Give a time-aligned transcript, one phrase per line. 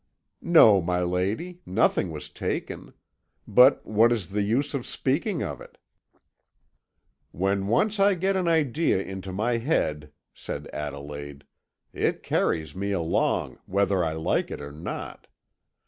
[0.41, 2.93] "No, my lady, nothing was taken;
[3.47, 5.77] but what is the use of speaking of it?"
[7.29, 11.43] "When once I get an idea into my head," said Adelaide,
[11.93, 15.27] "it carries me along, whether I like it or not.